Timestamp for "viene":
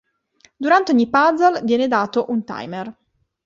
1.63-1.87